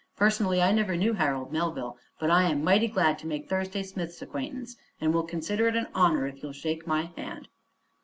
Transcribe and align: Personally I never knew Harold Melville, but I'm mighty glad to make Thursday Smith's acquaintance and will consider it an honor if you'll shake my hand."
Personally 0.15 0.63
I 0.63 0.71
never 0.71 0.97
knew 0.97 1.13
Harold 1.13 1.51
Melville, 1.53 1.95
but 2.19 2.31
I'm 2.31 2.63
mighty 2.63 2.87
glad 2.87 3.19
to 3.19 3.27
make 3.27 3.47
Thursday 3.47 3.83
Smith's 3.83 4.19
acquaintance 4.19 4.75
and 4.99 5.13
will 5.13 5.21
consider 5.21 5.67
it 5.67 5.75
an 5.75 5.89
honor 5.93 6.25
if 6.25 6.41
you'll 6.41 6.53
shake 6.53 6.87
my 6.87 7.11
hand." 7.15 7.47